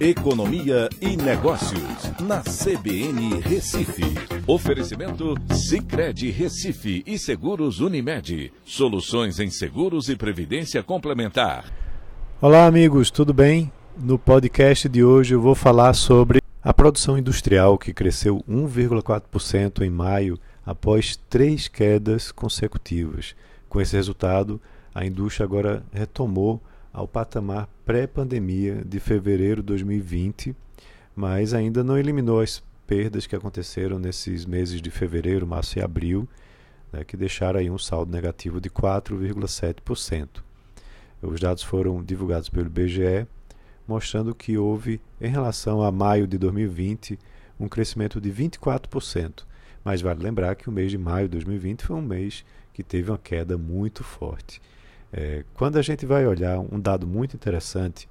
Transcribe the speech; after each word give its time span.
Economia 0.00 0.88
e 0.98 1.14
Negócios, 1.14 2.10
na 2.22 2.40
CBN 2.40 3.38
Recife. 3.40 4.02
Oferecimento 4.46 5.34
Cicred 5.52 6.30
Recife 6.30 7.02
e 7.06 7.18
Seguros 7.18 7.80
Unimed. 7.80 8.50
Soluções 8.64 9.38
em 9.38 9.50
seguros 9.50 10.08
e 10.08 10.16
previdência 10.16 10.82
complementar. 10.82 11.70
Olá, 12.40 12.64
amigos, 12.64 13.10
tudo 13.10 13.34
bem? 13.34 13.70
No 13.94 14.18
podcast 14.18 14.88
de 14.88 15.04
hoje 15.04 15.34
eu 15.34 15.40
vou 15.42 15.54
falar 15.54 15.92
sobre 15.92 16.40
a 16.64 16.72
produção 16.72 17.18
industrial 17.18 17.76
que 17.76 17.92
cresceu 17.92 18.42
1,4% 18.48 19.82
em 19.82 19.90
maio 19.90 20.38
após 20.64 21.14
três 21.28 21.68
quedas 21.68 22.32
consecutivas. 22.32 23.36
Com 23.68 23.78
esse 23.78 23.96
resultado, 23.96 24.58
a 24.94 25.04
indústria 25.04 25.44
agora 25.44 25.84
retomou 25.92 26.58
ao 26.92 27.06
patamar 27.06 27.68
pré-pandemia 27.84 28.82
de 28.84 28.98
fevereiro 28.98 29.62
de 29.62 29.66
2020, 29.66 30.54
mas 31.14 31.54
ainda 31.54 31.84
não 31.84 31.98
eliminou 31.98 32.40
as 32.40 32.62
perdas 32.86 33.26
que 33.26 33.36
aconteceram 33.36 33.98
nesses 33.98 34.44
meses 34.44 34.80
de 34.82 34.90
fevereiro, 34.90 35.46
março 35.46 35.78
e 35.78 35.82
abril, 35.82 36.28
né, 36.92 37.04
que 37.04 37.16
deixaram 37.16 37.60
aí 37.60 37.70
um 37.70 37.78
saldo 37.78 38.10
negativo 38.10 38.60
de 38.60 38.68
4,7%. 38.68 40.42
Os 41.22 41.38
dados 41.38 41.62
foram 41.62 42.02
divulgados 42.02 42.48
pelo 42.48 42.66
IBGE, 42.66 43.26
mostrando 43.86 44.34
que 44.34 44.56
houve, 44.56 45.00
em 45.20 45.28
relação 45.28 45.82
a 45.82 45.92
maio 45.92 46.26
de 46.26 46.38
2020, 46.38 47.18
um 47.58 47.68
crescimento 47.68 48.20
de 48.20 48.32
24%. 48.32 49.44
Mas 49.84 50.00
vale 50.00 50.22
lembrar 50.22 50.54
que 50.54 50.68
o 50.68 50.72
mês 50.72 50.90
de 50.90 50.98
maio 50.98 51.28
de 51.28 51.32
2020 51.32 51.84
foi 51.84 51.96
um 51.96 52.02
mês 52.02 52.44
que 52.72 52.82
teve 52.82 53.10
uma 53.10 53.18
queda 53.18 53.58
muito 53.58 54.02
forte. 54.02 54.60
É, 55.12 55.44
quando 55.54 55.76
a 55.76 55.82
gente 55.82 56.06
vai 56.06 56.26
olhar 56.26 56.58
um 56.58 56.78
dado 56.78 57.06
muito 57.06 57.34
interessante, 57.34 58.08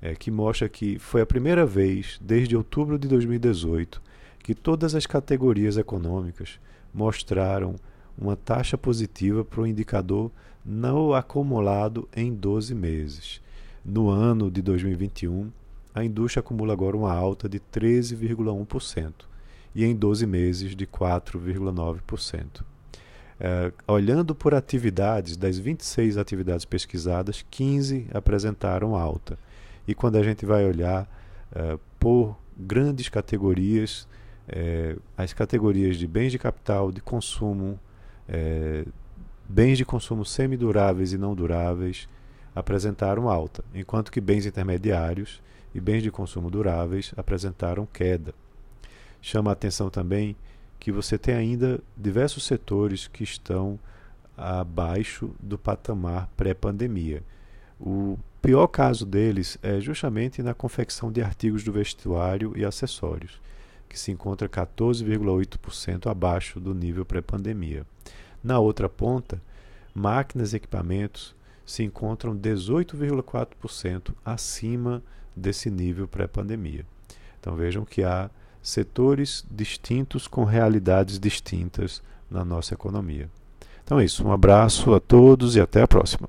é, 0.00 0.14
que 0.14 0.30
mostra 0.30 0.68
que 0.68 0.98
foi 0.98 1.20
a 1.20 1.26
primeira 1.26 1.66
vez 1.66 2.18
desde 2.20 2.56
outubro 2.56 2.98
de 2.98 3.08
2018 3.08 4.00
que 4.42 4.54
todas 4.54 4.94
as 4.94 5.04
categorias 5.04 5.76
econômicas 5.76 6.58
mostraram 6.94 7.76
uma 8.16 8.34
taxa 8.34 8.78
positiva 8.78 9.44
para 9.44 9.60
o 9.60 9.66
indicador 9.66 10.30
não 10.64 11.12
acumulado 11.12 12.08
em 12.16 12.32
12 12.32 12.74
meses. 12.74 13.42
No 13.84 14.08
ano 14.08 14.50
de 14.50 14.62
2021, 14.62 15.50
a 15.94 16.04
indústria 16.04 16.40
acumula 16.40 16.72
agora 16.72 16.96
uma 16.96 17.12
alta 17.12 17.48
de 17.48 17.60
13,1% 17.60 19.12
e 19.74 19.84
em 19.84 19.94
12 19.94 20.26
meses 20.26 20.74
de 20.74 20.86
4,9%. 20.86 22.64
É, 23.40 23.72
olhando 23.86 24.34
por 24.34 24.54
atividades, 24.54 25.36
das 25.36 25.58
26 25.58 26.18
atividades 26.18 26.64
pesquisadas, 26.64 27.44
15 27.50 28.08
apresentaram 28.12 28.96
alta. 28.96 29.38
E 29.86 29.94
quando 29.94 30.16
a 30.16 30.22
gente 30.22 30.44
vai 30.44 30.64
olhar 30.64 31.08
é, 31.54 31.78
por 31.98 32.36
grandes 32.56 33.08
categorias, 33.08 34.08
é, 34.48 34.96
as 35.16 35.32
categorias 35.32 35.96
de 35.96 36.06
bens 36.06 36.32
de 36.32 36.38
capital, 36.38 36.90
de 36.90 37.00
consumo, 37.00 37.78
é, 38.28 38.84
bens 39.48 39.78
de 39.78 39.84
consumo 39.84 40.24
semiduráveis 40.24 41.12
e 41.12 41.18
não 41.18 41.34
duráveis 41.34 42.08
apresentaram 42.54 43.28
alta, 43.28 43.64
enquanto 43.72 44.10
que 44.10 44.20
bens 44.20 44.44
intermediários 44.46 45.40
e 45.72 45.80
bens 45.80 46.02
de 46.02 46.10
consumo 46.10 46.50
duráveis 46.50 47.12
apresentaram 47.16 47.86
queda. 47.86 48.34
Chama 49.20 49.50
a 49.50 49.52
atenção 49.52 49.90
também 49.90 50.36
que 50.78 50.92
você 50.92 51.18
tem 51.18 51.34
ainda 51.34 51.80
diversos 51.96 52.44
setores 52.44 53.08
que 53.08 53.24
estão 53.24 53.78
abaixo 54.36 55.30
do 55.40 55.58
patamar 55.58 56.28
pré-pandemia. 56.36 57.22
O 57.80 58.18
pior 58.40 58.68
caso 58.68 59.04
deles 59.04 59.58
é 59.62 59.80
justamente 59.80 60.42
na 60.42 60.54
confecção 60.54 61.10
de 61.10 61.20
artigos 61.20 61.64
do 61.64 61.72
vestuário 61.72 62.52
e 62.56 62.64
acessórios, 62.64 63.40
que 63.88 63.98
se 63.98 64.12
encontra 64.12 64.48
14,8% 64.48 66.08
abaixo 66.08 66.60
do 66.60 66.74
nível 66.74 67.04
pré-pandemia. 67.04 67.84
Na 68.42 68.60
outra 68.60 68.88
ponta, 68.88 69.42
máquinas 69.92 70.52
e 70.52 70.56
equipamentos 70.56 71.34
se 71.66 71.82
encontram 71.82 72.36
18,4% 72.36 74.14
acima 74.24 75.02
desse 75.34 75.70
nível 75.70 76.06
pré-pandemia. 76.06 76.86
Então 77.40 77.54
vejam 77.54 77.84
que 77.84 78.02
há 78.02 78.30
setores 78.62 79.44
distintos 79.50 80.26
com 80.26 80.44
realidades 80.44 81.18
distintas 81.18 82.02
na 82.30 82.44
nossa 82.44 82.74
economia. 82.74 83.30
Então 83.82 83.98
é 83.98 84.04
isso, 84.04 84.26
um 84.26 84.32
abraço 84.32 84.92
a 84.92 85.00
todos 85.00 85.56
e 85.56 85.60
até 85.60 85.82
a 85.82 85.88
próxima. 85.88 86.28